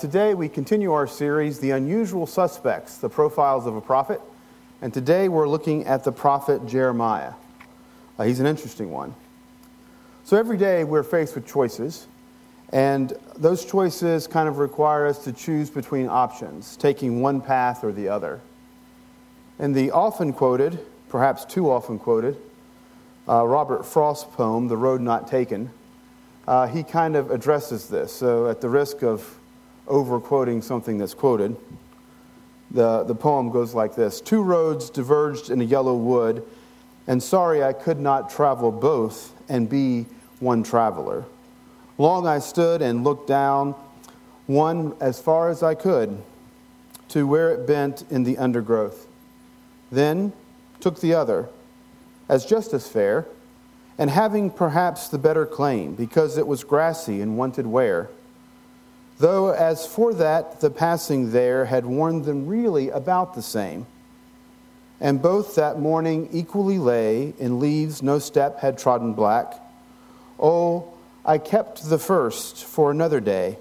[0.00, 4.18] today we continue our series, The Unusual Suspects, the Profiles of a Prophet.
[4.80, 7.34] And today we're looking at the prophet Jeremiah.
[8.18, 9.14] Uh, he's an interesting one.
[10.24, 12.06] So every day we're faced with choices,
[12.72, 17.92] and those choices kind of require us to choose between options, taking one path or
[17.92, 18.40] the other.
[19.58, 20.78] And the often quoted,
[21.10, 22.38] perhaps too often quoted,
[23.28, 25.70] uh, Robert Frost poem, The Road Not Taken,
[26.48, 28.10] uh, he kind of addresses this.
[28.10, 29.36] So, at the risk of
[29.90, 31.56] over quoting something that's quoted,
[32.70, 36.42] the, the poem goes like this Two roads diverged in a yellow wood,
[37.06, 40.06] and sorry I could not travel both and be
[40.38, 41.24] one traveler.
[41.98, 43.74] Long I stood and looked down,
[44.46, 46.22] one as far as I could,
[47.08, 49.06] to where it bent in the undergrowth.
[49.92, 50.32] Then
[50.78, 51.50] took the other,
[52.28, 53.26] as just as fair
[54.00, 58.08] and having perhaps the better claim, because it was grassy and wanted wear.
[59.20, 63.86] Though as for that, the passing there had warned them really about the same.
[64.98, 69.54] And both that morning equally lay in leaves no step had trodden black.
[70.38, 70.92] Oh,
[71.24, 73.58] I kept the first for another day.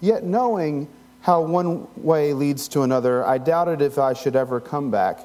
[0.00, 0.88] Yet knowing
[1.20, 5.20] how one way leads to another, I doubted if I should ever come back.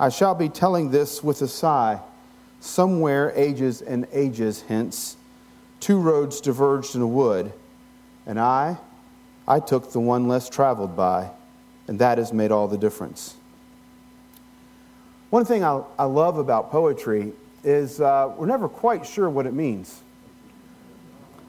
[0.00, 2.00] I shall be telling this with a sigh
[2.60, 5.16] Somewhere, ages and ages hence,
[5.80, 7.54] two roads diverged in a wood,
[8.26, 8.76] and I,
[9.46, 11.30] I took the one less traveled by,
[11.88, 13.36] and that has made all the difference.
[15.30, 17.32] One thing I, I love about poetry
[17.62, 20.02] is uh, we're never quite sure what it means.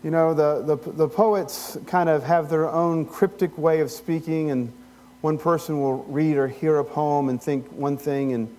[0.03, 4.51] You know, the, the, the poets kind of have their own cryptic way of speaking,
[4.51, 4.73] and
[5.21, 8.55] one person will read or hear a poem and think one thing, and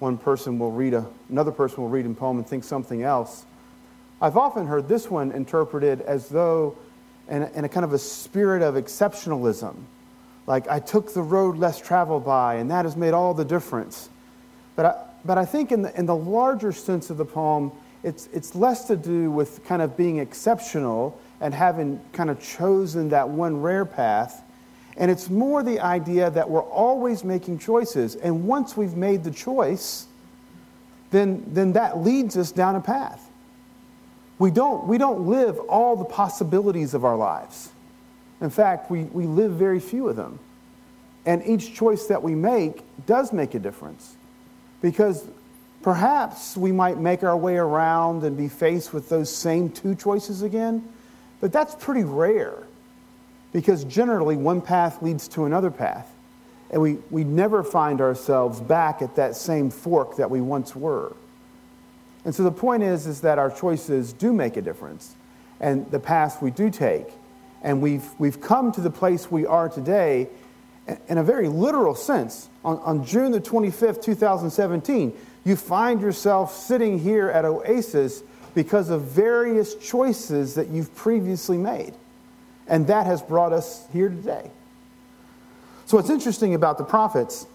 [0.00, 3.44] one person will read a, another person will read a poem and think something else.
[4.20, 6.76] I've often heard this one interpreted as though
[7.30, 9.74] in a, a kind of a spirit of exceptionalism.
[10.46, 14.08] Like, I took the road less traveled by, and that has made all the difference.
[14.76, 17.72] But I, but I think in the, in the larger sense of the poem,
[18.02, 23.10] it's, it's less to do with kind of being exceptional and having kind of chosen
[23.10, 24.42] that one rare path
[25.00, 28.16] and it's more the idea that we're always making choices.
[28.16, 30.06] And once we've made the choice,
[31.10, 33.29] then, then that leads us down a path.
[34.40, 37.68] We don't, we don't live all the possibilities of our lives.
[38.40, 40.38] In fact, we, we live very few of them.
[41.26, 44.16] And each choice that we make does make a difference.
[44.80, 45.26] Because
[45.82, 50.40] perhaps we might make our way around and be faced with those same two choices
[50.40, 50.90] again,
[51.42, 52.66] but that's pretty rare.
[53.52, 56.10] Because generally, one path leads to another path.
[56.70, 61.14] And we, we never find ourselves back at that same fork that we once were.
[62.24, 65.14] And so the point is, is that our choices do make a difference.
[65.60, 67.08] And the paths we do take.
[67.62, 70.28] And we've, we've come to the place we are today
[71.08, 72.48] in a very literal sense.
[72.64, 75.12] On, on June the 25th, 2017,
[75.44, 78.22] you find yourself sitting here at Oasis
[78.54, 81.94] because of various choices that you've previously made.
[82.66, 84.50] And that has brought us here today.
[85.86, 87.46] So, what's interesting about the prophets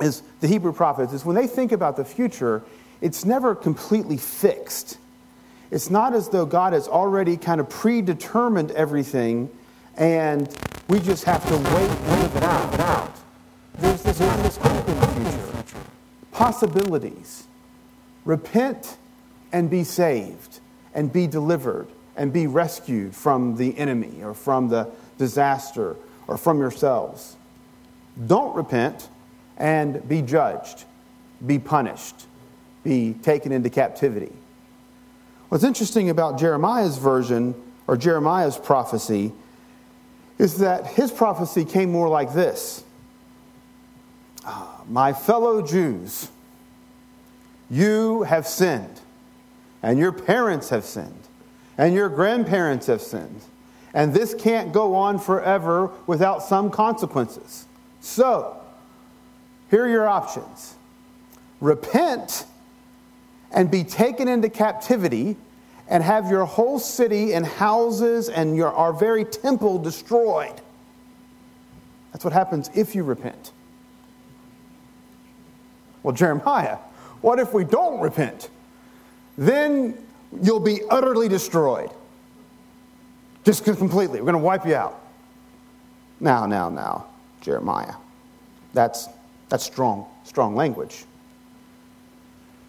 [0.00, 2.62] is the Hebrew prophets is when they think about the future,
[3.00, 4.98] it's never completely fixed.
[5.70, 9.50] It's not as though God has already kind of predetermined everything
[9.96, 10.54] and
[10.88, 13.14] we just have to wait live it out.
[13.78, 15.84] There's this, there's this hope in the future,
[16.32, 17.46] possibilities.
[18.24, 18.98] Repent
[19.52, 20.60] and be saved
[20.94, 25.96] and be delivered and be rescued from the enemy or from the disaster
[26.26, 27.36] or from yourselves.
[28.26, 29.08] Don't repent
[29.56, 30.84] and be judged,
[31.46, 32.26] be punished,
[32.82, 34.32] be taken into captivity.
[35.48, 37.54] What's interesting about Jeremiah's version
[37.86, 39.32] or Jeremiah's prophecy
[40.38, 42.84] is that his prophecy came more like this
[44.44, 46.28] ah, My fellow Jews,
[47.68, 49.00] you have sinned,
[49.82, 51.20] and your parents have sinned
[51.80, 53.40] and your grandparents have sinned.
[53.94, 57.66] And this can't go on forever without some consequences.
[58.02, 58.60] So,
[59.70, 60.74] here are your options
[61.58, 62.44] repent
[63.52, 65.36] and be taken into captivity
[65.88, 70.60] and have your whole city and houses and your, our very temple destroyed.
[72.12, 73.52] That's what happens if you repent.
[76.02, 76.76] Well, Jeremiah,
[77.20, 78.48] what if we don't repent?
[79.36, 79.98] Then
[80.42, 81.90] you'll be utterly destroyed.
[83.44, 84.20] Just completely.
[84.20, 85.00] We're going to wipe you out.
[86.20, 87.06] Now, now, now,
[87.40, 87.94] Jeremiah.
[88.74, 89.08] That's,
[89.48, 91.04] that's strong, strong language.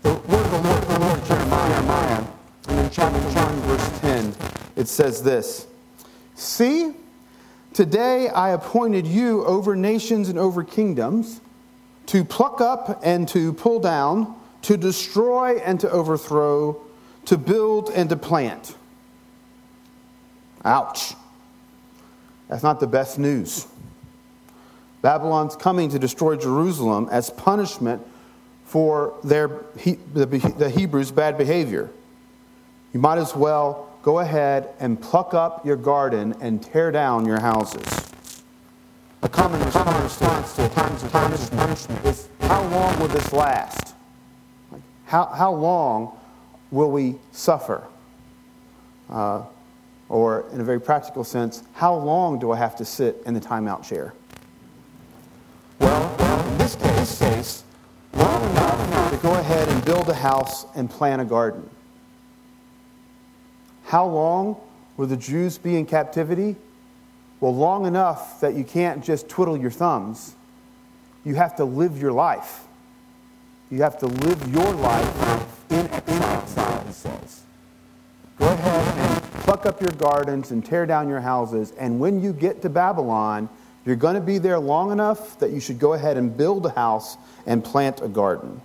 [0.01, 2.25] The word of the Lord, the Lord Jeremiah,
[2.68, 4.36] and in chapter 1, verse 10,
[4.75, 5.68] it says this
[6.36, 6.94] See,
[7.74, 11.39] Today I appointed you over nations and over kingdoms
[12.07, 16.81] to pluck up and to pull down, to destroy and to overthrow,
[17.25, 18.75] to build and to plant.
[20.65, 21.13] Ouch.
[22.50, 23.68] That's not the best news.
[25.01, 28.06] Babylon's coming to destroy Jerusalem as punishment
[28.71, 31.89] for their, the Hebrews' bad behavior.
[32.94, 37.41] You might as well go ahead and pluck up your garden and tear down your
[37.41, 37.83] houses.
[39.23, 43.94] A common response to times of punishment is how long will this last?
[45.03, 46.17] How, how long
[46.71, 47.85] will we suffer?
[49.09, 49.44] Uh,
[50.07, 53.41] or, in a very practical sense, how long do I have to sit in the
[53.41, 54.13] timeout chair?
[55.77, 57.63] Well, in this case, case
[58.13, 61.69] long enough to go ahead and build a house and plant a garden.
[63.85, 64.57] How long
[64.97, 66.56] will the Jews be in captivity?
[67.39, 70.35] Well, long enough that you can't just twiddle your thumbs.
[71.23, 72.63] You have to live your life.
[73.69, 77.44] You have to live your life in exile, he says.
[78.39, 81.74] Go ahead and pluck up your gardens and tear down your houses.
[81.77, 83.50] And when you get to Babylon,
[83.85, 86.71] you're going to be there long enough that you should go ahead and build a
[86.71, 88.62] house and plant a garden.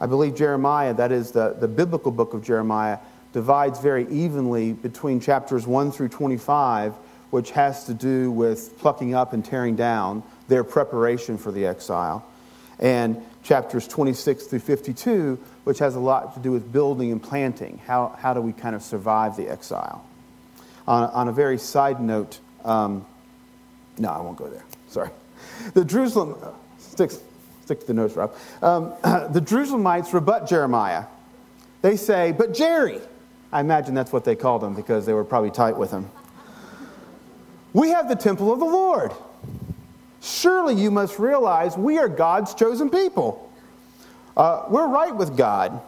[0.00, 2.98] I believe Jeremiah, that is the, the biblical book of Jeremiah,
[3.32, 6.94] divides very evenly between chapters 1 through 25,
[7.30, 12.24] which has to do with plucking up and tearing down their preparation for the exile,
[12.78, 17.80] and chapters 26 through 52, which has a lot to do with building and planting.
[17.86, 20.04] How, how do we kind of survive the exile?
[20.86, 23.04] On, on a very side note, um,
[23.98, 24.64] no, I won't go there.
[24.88, 25.10] Sorry.
[25.74, 26.36] The Jerusalem,
[26.78, 27.10] stick,
[27.68, 28.34] stick to the notes, Rob.
[28.62, 28.94] Um,
[29.30, 31.04] the Jerusalemites rebut Jeremiah.
[31.82, 32.98] They say, but Jerry,
[33.52, 36.10] I imagine that's what they called him because they were probably tight with him.
[37.74, 39.12] We have the temple of the Lord.
[40.22, 43.52] Surely you must realize we are God's chosen people.
[44.34, 45.78] Uh, we're right with God.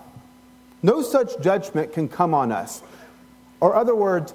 [0.82, 2.82] No such judgment can come on us.
[3.58, 4.34] Or, other words,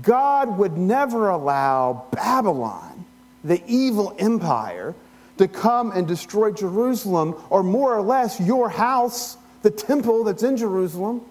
[0.00, 3.04] God would never allow Babylon,
[3.44, 4.94] the evil empire,
[5.38, 10.56] to come and destroy Jerusalem, or more or less your house, the temple that's in
[10.56, 11.22] Jerusalem.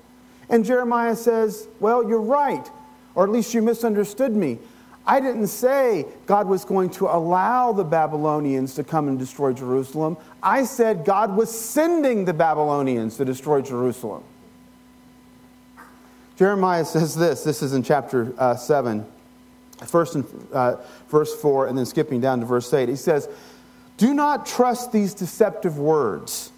[0.50, 2.70] And Jeremiah says, Well, you're right,
[3.16, 4.60] or at least you misunderstood me.
[5.06, 10.18] I didn't say God was going to allow the Babylonians to come and destroy Jerusalem.
[10.44, 14.24] I said God was sending the Babylonians to destroy Jerusalem.
[16.38, 19.06] Jeremiah says this this is in chapter uh, 7,
[19.86, 20.78] first in uh,
[21.10, 22.90] verse 4, and then skipping down to verse 8.
[22.90, 23.28] He says,
[24.02, 26.52] Do not trust these deceptive words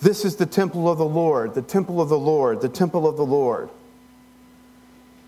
[0.00, 3.18] this is the temple of the Lord, the temple of the Lord, the temple of
[3.18, 3.68] the Lord.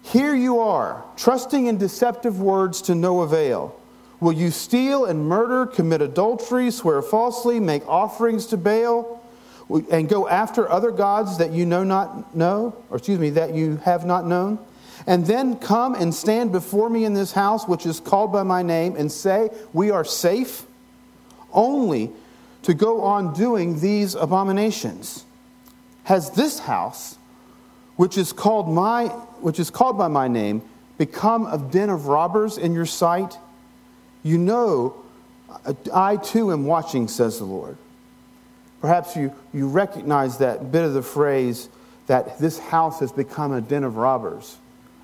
[0.02, 3.78] Here you are, trusting in deceptive words to no avail.
[4.19, 9.22] Will you steal and murder, commit adultery, swear falsely, make offerings to Baal,
[9.90, 13.76] and go after other gods that you know not know, or excuse me, that you
[13.84, 14.58] have not known?
[15.06, 18.62] And then come and stand before me in this house, which is called by my
[18.62, 20.64] name, and say, We are safe?
[21.52, 22.10] Only
[22.62, 25.25] to go on doing these abominations?
[26.04, 27.16] Has this house,
[27.96, 29.06] which is called my
[29.40, 30.62] which is called by my name,
[30.99, 33.37] become a den of robbers in your sight?
[34.22, 35.02] You know,
[35.93, 37.76] I too am watching, says the Lord.
[38.81, 41.69] Perhaps you, you recognize that bit of the phrase
[42.06, 44.56] that this house has become a den of robbers.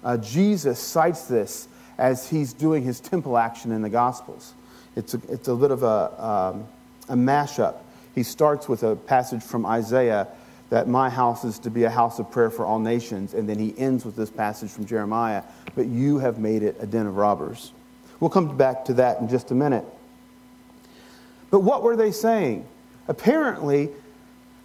[0.02, 4.52] Uh, Jesus cites this as he's doing his temple action in the Gospels.
[4.98, 6.66] It's a, it's a bit of a, um,
[7.08, 7.76] a mashup.
[8.16, 10.26] He starts with a passage from Isaiah
[10.70, 13.60] that my house is to be a house of prayer for all nations, and then
[13.60, 15.44] he ends with this passage from Jeremiah,
[15.76, 17.72] but you have made it a den of robbers.
[18.18, 19.84] We'll come back to that in just a minute.
[21.52, 22.66] But what were they saying?
[23.06, 23.90] Apparently,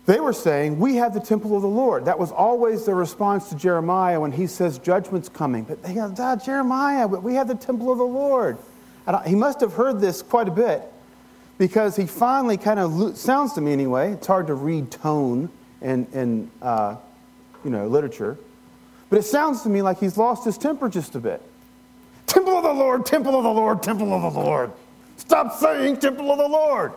[0.08, 2.06] they were saying, We have the temple of the Lord.
[2.06, 5.64] That was always their response to Jeremiah when he says, Judgment's coming.
[5.64, 8.58] But they go, ah, Jeremiah, we have the temple of the Lord.
[9.26, 10.82] He must have heard this quite a bit
[11.58, 14.14] because he finally kind of sounds to me anyway.
[14.14, 15.50] It's hard to read tone
[15.82, 16.96] in, in uh,
[17.64, 18.38] you know literature,
[19.10, 21.42] but it sounds to me like he's lost his temper just a bit.
[22.26, 24.72] Temple of the Lord, temple of the Lord, temple of the Lord.
[25.18, 26.94] Stop saying temple of the Lord.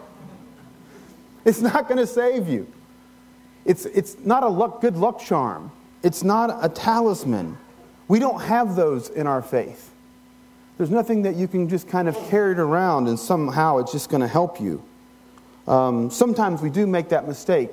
[1.45, 2.67] It's not going to save you.
[3.65, 5.71] It's, it's not a luck, good luck charm.
[6.03, 7.59] It's not a talisman.
[8.09, 9.91] We don't have those in our faith.
[10.79, 14.11] There's nothing that you can just kind of carry it around and somehow it's just
[14.11, 14.83] going to help you.
[15.67, 17.71] Um, sometimes we do make that mistake.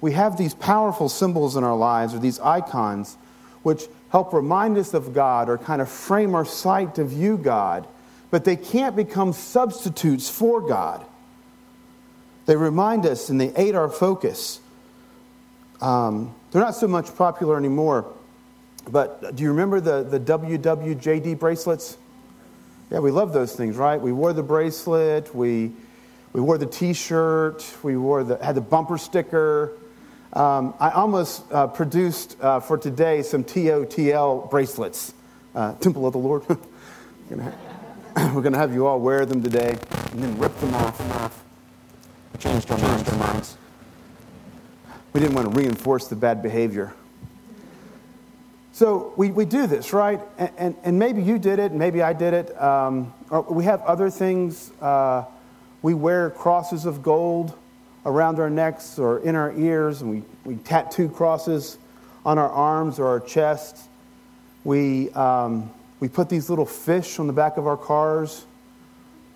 [0.00, 3.16] We have these powerful symbols in our lives or these icons
[3.62, 7.86] which help remind us of God or kind of frame our sight to view God.
[8.30, 11.06] but they can't become substitutes for God.
[12.46, 14.58] They remind us and they aid our focus.
[15.80, 18.12] Um, they're not so much popular anymore,
[18.90, 21.96] but do you remember the, the WWJD bracelets?
[22.90, 24.00] Yeah, we love those things, right?
[24.00, 25.72] We wore the bracelet, we,
[26.32, 29.72] we wore the t shirt, we wore the, had the bumper sticker.
[30.34, 35.14] Um, I almost uh, produced uh, for today some TOTL bracelets,
[35.54, 36.44] uh, Temple of the Lord.
[37.30, 37.36] We're
[38.16, 39.76] going to have you all wear them today
[40.12, 41.44] and then rip them off and off.
[42.38, 43.56] Changed our, Changed our minds.
[45.12, 46.92] We didn't want to reinforce the bad behavior.
[48.74, 50.20] So we, we do this, right?
[50.36, 52.60] And, and, and maybe you did it, maybe I did it.
[52.60, 53.14] Um,
[53.48, 54.72] we have other things.
[54.80, 55.26] Uh,
[55.82, 57.56] we wear crosses of gold
[58.04, 61.78] around our necks or in our ears, and we, we tattoo crosses
[62.26, 63.86] on our arms or our chests.
[64.64, 68.44] We, um, we put these little fish on the back of our cars.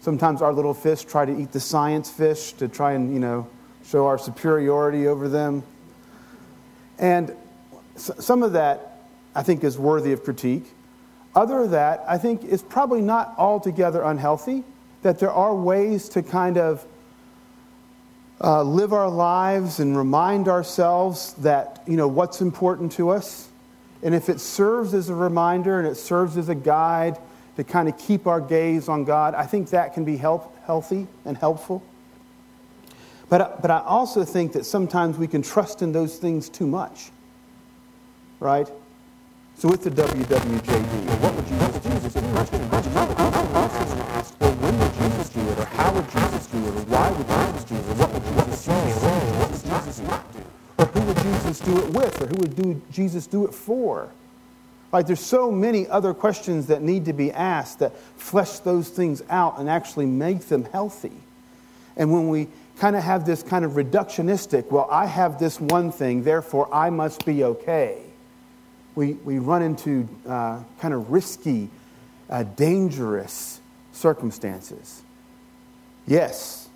[0.01, 3.47] Sometimes our little fish try to eat the science fish to try and, you know,
[3.85, 5.63] show our superiority over them.
[6.99, 7.37] And
[7.95, 8.98] some of that,
[9.39, 10.65] I think, is worthy of critique.
[11.33, 14.65] Other than that, I think, is probably not altogether unhealthy,
[15.03, 16.85] that there are ways to kind of
[18.41, 23.49] uh, live our lives and remind ourselves that, you know, what's important to us.
[24.03, 27.17] And if it serves as a reminder and it serves as a guide
[27.55, 31.07] to kind of keep our gaze on God, I think that can be help, healthy
[31.25, 31.81] and helpful.
[33.29, 37.13] But, but I also think that sometimes we can trust in those things too much.
[38.41, 38.69] Right?
[39.59, 41.91] So with the WWJD, what would Jesus do?
[44.39, 45.59] Well, when would Jesus do it?
[45.59, 46.69] Or how would Jesus do it?
[46.69, 47.81] Or why would Jesus do it?
[47.81, 48.93] Or what would Jesus say?
[49.03, 50.39] What would Jesus not do?
[50.79, 52.23] Or who would Jesus do it with?
[52.23, 54.11] Or who would do, Jesus do it for?
[54.93, 59.25] Like There's so many other questions that need to be asked that flesh those things
[59.29, 61.21] out and actually make them healthy.
[61.97, 62.47] And when we
[62.79, 66.91] kind of have this kind of reductionistic, well, I have this one thing, therefore I
[66.91, 67.99] must be okay,
[68.99, 71.71] we, we run into uh, kind of risky,
[72.29, 73.61] uh, dangerous
[73.93, 75.03] circumstances.
[76.09, 76.69] Yes,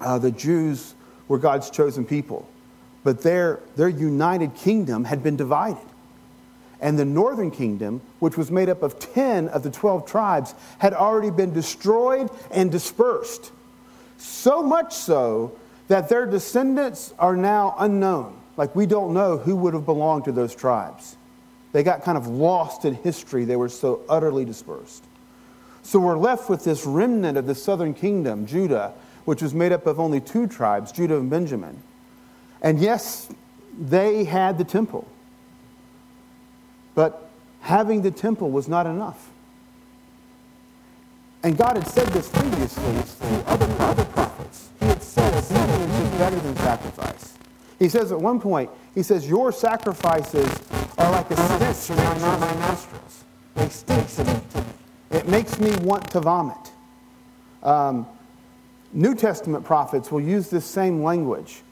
[0.00, 0.94] uh, the Jews
[1.28, 2.48] were God's chosen people,
[3.04, 5.86] but their, their united kingdom had been divided.
[6.80, 10.92] And the northern kingdom, which was made up of 10 of the 12 tribes, had
[10.92, 13.52] already been destroyed and dispersed.
[14.18, 18.41] So much so that their descendants are now unknown.
[18.56, 21.16] Like we don't know who would have belonged to those tribes.
[21.72, 25.04] They got kind of lost in history, they were so utterly dispersed.
[25.82, 28.92] So we're left with this remnant of the southern kingdom, Judah,
[29.24, 31.82] which was made up of only two tribes, Judah and Benjamin.
[32.60, 33.28] And yes,
[33.78, 35.08] they had the temple.
[36.94, 37.28] But
[37.60, 39.30] having the temple was not enough.
[41.42, 44.68] And God had said this previously through other, other prophets.
[44.78, 47.11] He had said obedience is better than sacrifice.
[47.82, 50.48] He says at one point, he says, Your sacrifices
[50.98, 53.24] are like a stench around my nostrils.
[53.56, 54.40] They stink to me.
[55.10, 56.70] It makes me want to vomit.
[57.60, 58.06] Um,
[58.92, 61.62] New Testament prophets will use this same language.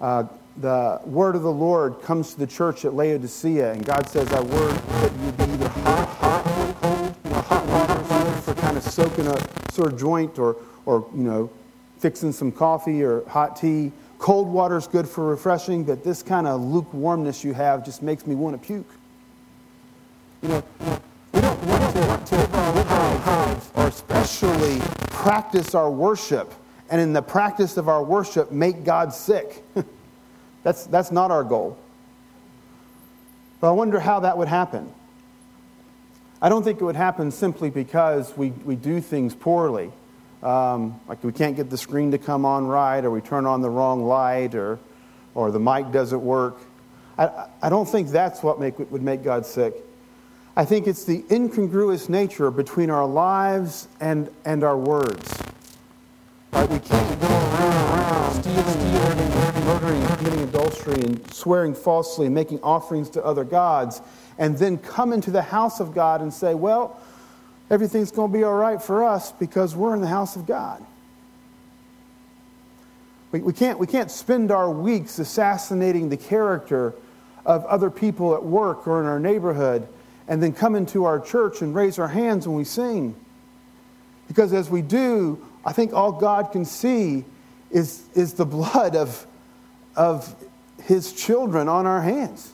[0.00, 0.26] Uh,
[0.58, 4.42] the word of the Lord comes to the church at Laodicea, and God says, I
[4.42, 7.16] word that you be either hot, hot, or cold.
[7.24, 9.36] You know, hot water for kind of soaking a
[9.72, 11.50] sore joint, or, or you know,
[11.98, 13.90] fixing some coffee or hot tea.
[14.18, 18.26] Cold water is good for refreshing, but this kind of lukewarmness you have just makes
[18.26, 18.90] me want to puke.
[20.42, 20.64] You know,
[21.32, 24.80] we don't want to, live or especially
[25.10, 26.54] practice our worship,
[26.90, 29.62] and in the practice of our worship, make God sick."
[30.66, 31.78] That's, that's not our goal.
[33.60, 34.92] But I wonder how that would happen.
[36.42, 39.92] I don't think it would happen simply because we, we do things poorly.
[40.42, 43.62] Um, like we can't get the screen to come on right, or we turn on
[43.62, 44.78] the wrong light, or,
[45.34, 46.58] or the mic doesn't work.
[47.18, 49.74] I, I don't think that's what make, would make God sick.
[50.54, 55.34] I think it's the incongruous nature between our lives and, and our words.
[56.52, 56.68] Right?
[56.68, 63.10] We can't go around stealing, stealing, murdering, committing adultery, and swearing falsely, and making offerings
[63.10, 64.00] to other gods,
[64.38, 67.00] and then come into the house of God and say, well,
[67.70, 70.84] everything's going to be all right for us because we're in the house of God.
[73.32, 76.94] We, we, can't, we can't spend our weeks assassinating the character
[77.44, 79.88] of other people at work or in our neighborhood
[80.28, 83.14] and then come into our church and raise our hands when we sing.
[84.28, 87.24] Because as we do, I think all God can see
[87.70, 89.26] is, is the blood of,
[89.94, 90.34] of
[90.82, 92.52] his children on our hands.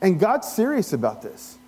[0.00, 1.58] And God's serious about this.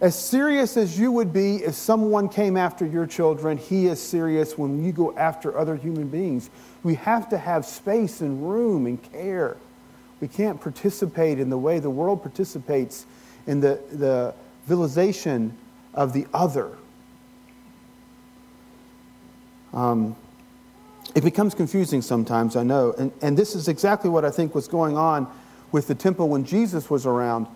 [0.00, 4.56] As serious as you would be if someone came after your children, he is serious
[4.56, 6.48] when you go after other human beings.
[6.82, 9.58] We have to have space and room and care.
[10.20, 13.04] We can't participate in the way the world participates
[13.46, 14.34] in the, the
[14.66, 15.52] vilization
[15.92, 16.70] of the other.
[19.74, 20.16] Um,
[21.14, 22.94] it becomes confusing sometimes, I know.
[22.96, 25.30] And, and this is exactly what I think was going on
[25.72, 27.46] with the temple when Jesus was around.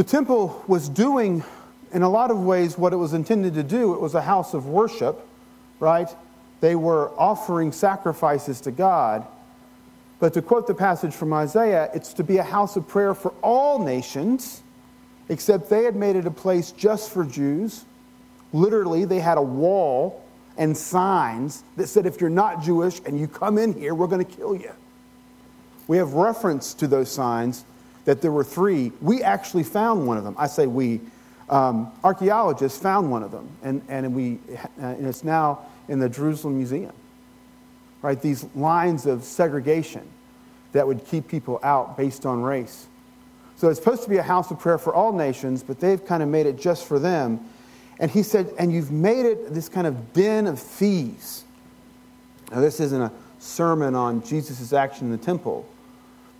[0.00, 1.44] The temple was doing,
[1.92, 3.92] in a lot of ways, what it was intended to do.
[3.92, 5.28] It was a house of worship,
[5.78, 6.08] right?
[6.62, 9.26] They were offering sacrifices to God.
[10.18, 13.34] But to quote the passage from Isaiah, it's to be a house of prayer for
[13.42, 14.62] all nations,
[15.28, 17.84] except they had made it a place just for Jews.
[18.54, 20.24] Literally, they had a wall
[20.56, 24.24] and signs that said, if you're not Jewish and you come in here, we're going
[24.24, 24.72] to kill you.
[25.88, 27.66] We have reference to those signs
[28.04, 28.92] that there were three.
[29.00, 30.34] We actually found one of them.
[30.38, 31.00] I say we.
[31.48, 34.38] Um, archaeologists found one of them, and, and, we,
[34.78, 36.92] and it's now in the Jerusalem Museum.
[38.02, 38.22] Right?
[38.22, 40.08] These lines of segregation
[40.72, 42.86] that would keep people out based on race.
[43.56, 46.22] So it's supposed to be a house of prayer for all nations, but they've kind
[46.22, 47.40] of made it just for them.
[47.98, 51.44] And he said, and you've made it this kind of den of thieves.
[52.50, 55.66] Now, this isn't a sermon on Jesus' action in the temple,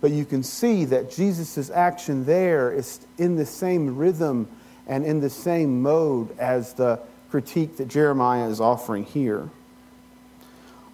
[0.01, 4.47] but you can see that Jesus' action there is in the same rhythm
[4.87, 9.49] and in the same mode as the critique that Jeremiah is offering here.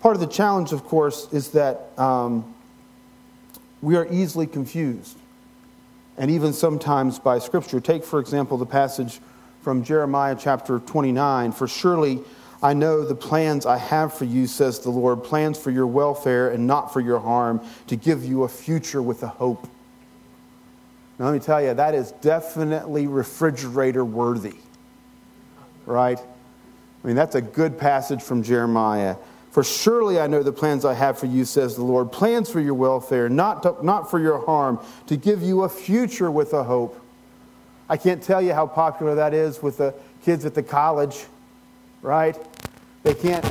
[0.01, 2.53] Part of the challenge, of course, is that um,
[3.81, 5.17] we are easily confused,
[6.17, 7.79] and even sometimes by Scripture.
[7.79, 9.19] Take, for example, the passage
[9.61, 12.21] from Jeremiah chapter 29 For surely
[12.61, 16.49] I know the plans I have for you, says the Lord, plans for your welfare
[16.49, 19.67] and not for your harm, to give you a future with a hope.
[21.19, 24.55] Now, let me tell you, that is definitely refrigerator worthy,
[25.85, 26.19] right?
[26.19, 29.17] I mean, that's a good passage from Jeremiah.
[29.51, 32.59] For surely I know the plans I have for you, says the Lord plans for
[32.59, 36.63] your welfare, not, to, not for your harm, to give you a future with a
[36.63, 36.99] hope.
[37.89, 39.93] I can't tell you how popular that is with the
[40.23, 41.25] kids at the college
[42.01, 42.37] right?
[43.03, 43.45] They can't,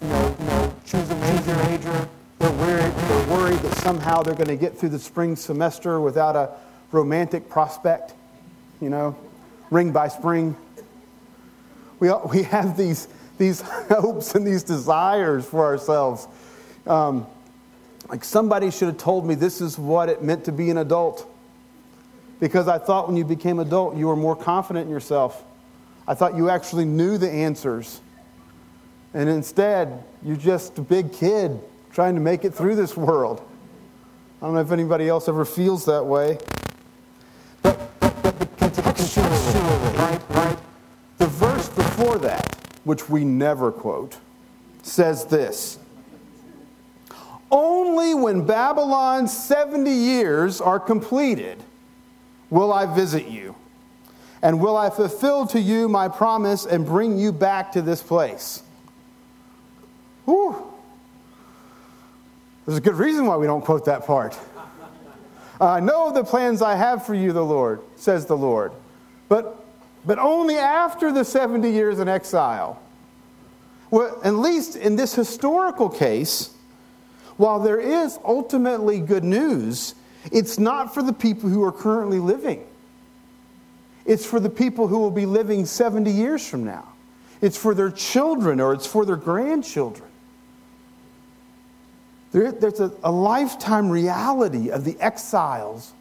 [0.00, 1.56] you know, you know choose a major.
[1.64, 2.08] major.
[2.38, 6.34] They're worried, they're worried that somehow they're going to get through the spring semester without
[6.34, 6.50] a
[6.90, 8.14] romantic prospect,
[8.80, 9.16] you know,
[9.70, 10.56] ring by spring.
[12.00, 16.26] We, we have these, these hopes and these desires for ourselves.
[16.86, 17.26] Um,
[18.08, 21.28] like somebody should have told me this is what it meant to be an adult.
[22.40, 25.44] Because I thought when you became adult, you were more confident in yourself.
[26.12, 28.02] I thought you actually knew the answers.
[29.14, 31.58] And instead, you're just a big kid
[31.90, 33.40] trying to make it through this world.
[34.42, 36.36] I don't know if anybody else ever feels that way.
[37.62, 40.58] But, but the contextually, right, right,
[41.16, 44.18] the verse before that, which we never quote,
[44.82, 45.78] says this
[47.50, 51.64] Only when Babylon's 70 years are completed
[52.50, 53.54] will I visit you
[54.42, 58.62] and will I fulfill to you my promise and bring you back to this place?
[60.24, 60.70] Whew.
[62.66, 64.38] There's a good reason why we don't quote that part.
[65.60, 68.72] I know the plans I have for you, the Lord, says the Lord,
[69.28, 69.64] but,
[70.04, 72.80] but only after the 70 years in exile.
[73.90, 76.54] Well, at least in this historical case,
[77.36, 79.94] while there is ultimately good news,
[80.32, 82.64] it's not for the people who are currently living.
[84.04, 86.92] It's for the people who will be living 70 years from now.
[87.40, 90.08] It's for their children or it's for their grandchildren.
[92.32, 95.92] There, there's a, a lifetime reality of the exiles,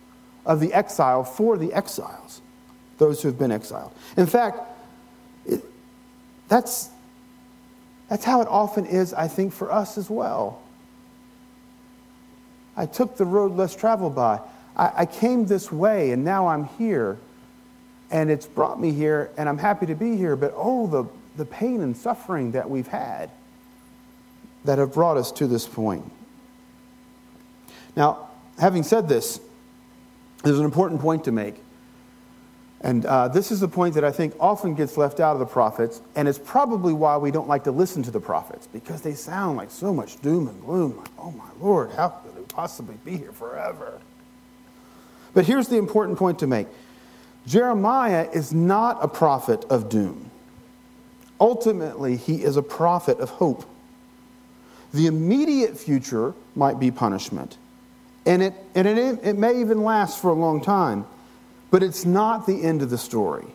[0.45, 2.41] of the exile for the exiles,
[2.97, 3.91] those who have been exiled.
[4.17, 4.59] In fact,
[5.45, 5.63] it,
[6.47, 6.89] that's,
[8.07, 10.61] that's how it often is, I think, for us as well.
[12.77, 14.39] I took the road less traveled by.
[14.77, 17.17] I, I came this way, and now I'm here
[18.12, 21.06] and it's brought me here, and I'm happy to be here, but oh, the,
[21.38, 23.32] the pain and suffering that we've had
[24.65, 26.12] that have brought us to this point.
[27.95, 29.39] Now, having said this,
[30.43, 31.56] there's an important point to make.
[32.84, 35.45] And uh, this is the point that I think often gets left out of the
[35.45, 39.13] prophets, and it's probably why we don't like to listen to the prophets, because they
[39.13, 40.97] sound like so much doom and gloom.
[40.97, 44.02] Like, oh my Lord, how could we possibly be here forever?
[45.34, 46.67] But here's the important point to make
[47.45, 50.30] Jeremiah is not a prophet of doom.
[51.39, 53.65] Ultimately, he is a prophet of hope.
[54.93, 57.58] The immediate future might be punishment,
[58.25, 61.06] and it, and it, it may even last for a long time.
[61.71, 63.47] But it's not the end of the story.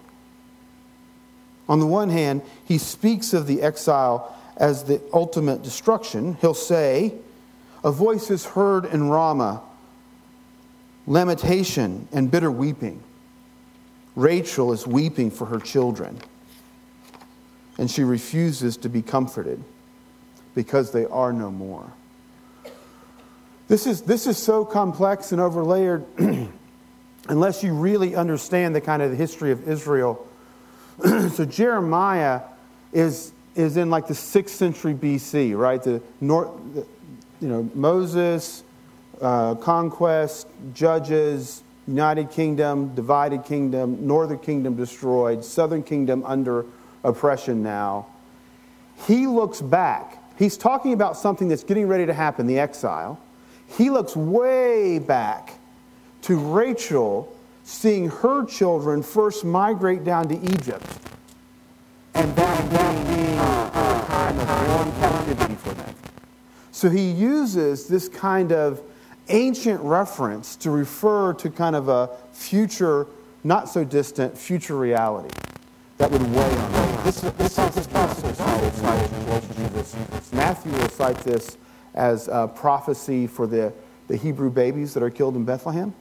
[1.69, 6.39] On the one hand, he speaks of the exile as the ultimate destruction.
[6.41, 7.15] He'll say,
[7.85, 9.63] A voice is heard in Ramah,
[11.07, 13.03] lamentation and bitter weeping.
[14.17, 16.19] Rachel is weeping for her children,
[17.79, 19.63] and she refuses to be comforted
[20.55, 21.93] because they are no more.
[23.69, 26.05] This is, this is so complex and overlayered
[27.29, 30.27] unless you really understand the kind of the history of Israel.
[31.33, 32.41] so Jeremiah
[32.93, 35.83] is, is in like the 6th century BC, right?
[35.83, 36.87] The, north, the,
[37.41, 38.63] you know, Moses,
[39.21, 46.67] uh, conquest, judges, United Kingdom, divided kingdom, northern kingdom destroyed, southern kingdom under
[47.05, 48.07] oppression now.
[49.07, 50.23] He looks back.
[50.39, 53.21] He's talking about something that's getting ready to happen, the exile.
[53.69, 55.55] He looks way back
[56.23, 57.33] to Rachel
[57.65, 60.87] seeing her children first migrate down to Egypt
[62.15, 62.69] and then
[63.05, 63.71] being a
[64.07, 65.95] time of warm captivity for them.
[66.73, 68.81] So he uses this kind of
[69.29, 73.07] ancient reference to refer to kind of a future,
[73.45, 75.35] not so distant, future reality
[75.99, 77.05] that would weigh on them.
[77.05, 77.89] This, this, this, this
[80.33, 81.57] Matthew will cite this
[81.95, 83.73] as a prophecy for the,
[84.09, 85.95] the Hebrew babies that are killed in Bethlehem.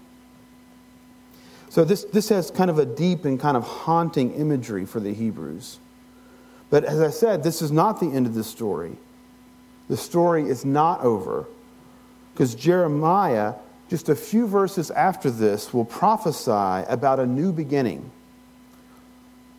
[1.69, 5.13] So this, this has kind of a deep and kind of haunting imagery for the
[5.13, 5.79] Hebrews.
[6.69, 8.97] But as I said, this is not the end of the story.
[9.87, 11.45] The story is not over
[12.35, 13.53] because Jeremiah,
[13.89, 18.11] just a few verses after this, will prophesy about a new beginning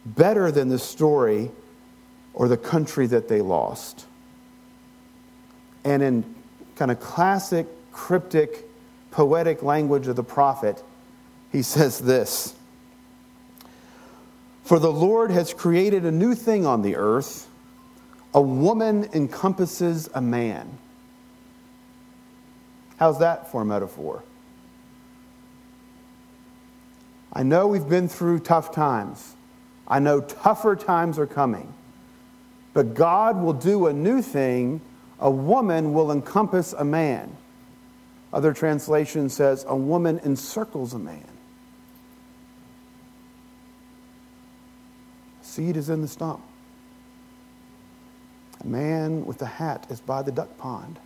[0.05, 1.51] better than the story
[2.35, 4.05] or the country that they lost.
[5.85, 6.35] And in
[6.77, 8.69] kind of classic, cryptic,
[9.11, 10.85] poetic language of the prophet,
[11.51, 12.55] he says this
[14.65, 17.49] For the Lord has created a new thing on the earth.
[18.35, 20.77] A woman encompasses a man.
[22.99, 24.23] How's that for a metaphor?
[27.33, 29.35] I know we've been through tough times.
[29.87, 31.73] I know tougher times are coming.
[32.73, 34.81] But God will do a new thing.
[35.21, 37.37] A woman will encompass a man.
[38.33, 41.29] Other translation says a woman encircles a man.
[45.43, 46.43] Seed is in the stump.
[48.61, 50.99] A man with a hat is by the duck pond.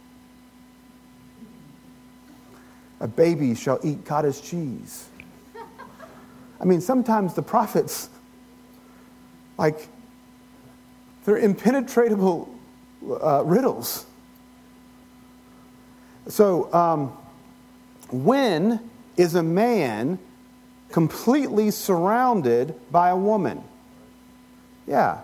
[3.00, 5.08] A baby shall eat cottage cheese.
[6.60, 8.10] I mean, sometimes the prophets,
[9.56, 9.88] like,
[11.24, 12.54] they're impenetrable
[13.22, 14.04] uh, riddles.
[16.28, 17.16] So, um,
[18.10, 20.18] when is a man
[20.90, 23.62] completely surrounded by a woman?
[24.86, 25.20] Yeah,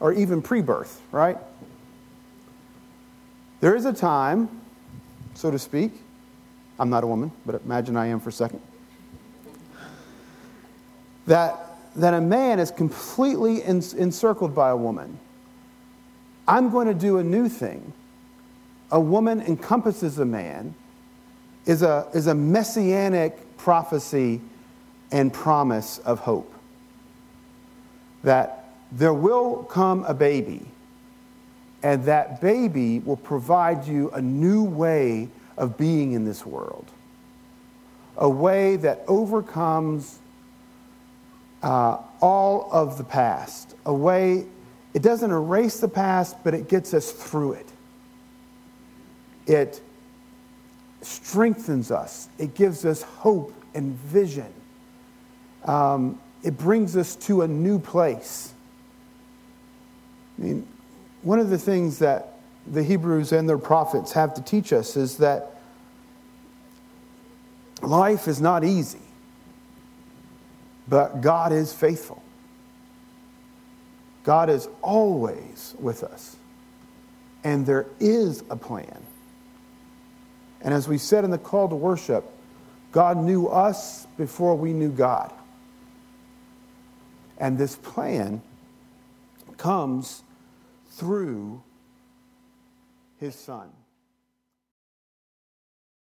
[0.00, 1.36] or even pre birth, right?
[3.60, 4.48] There is a time,
[5.34, 5.92] so to speak,
[6.80, 8.62] I'm not a woman, but imagine I am for a second,
[11.26, 15.18] that, that a man is completely encircled by a woman.
[16.48, 17.92] I'm going to do a new thing.
[18.90, 20.74] A woman encompasses a man
[21.66, 24.40] is a, is a messianic prophecy
[25.12, 26.52] and promise of hope.
[28.24, 30.64] That there will come a baby,
[31.82, 35.28] and that baby will provide you a new way
[35.60, 36.90] of being in this world.
[38.16, 40.18] A way that overcomes
[41.62, 43.76] uh, all of the past.
[43.84, 44.46] A way,
[44.94, 47.68] it doesn't erase the past, but it gets us through it.
[49.46, 49.80] It
[51.02, 54.52] strengthens us, it gives us hope and vision.
[55.64, 58.54] Um, it brings us to a new place.
[60.38, 60.66] I mean,
[61.22, 65.16] one of the things that the Hebrews and their prophets have to teach us is
[65.18, 65.60] that
[67.82, 69.00] life is not easy,
[70.88, 72.22] but God is faithful.
[74.22, 76.36] God is always with us,
[77.42, 79.02] and there is a plan.
[80.60, 82.30] And as we said in the call to worship,
[82.92, 85.32] God knew us before we knew God.
[87.38, 88.42] And this plan
[89.56, 90.22] comes
[90.90, 91.62] through
[93.20, 93.70] his son.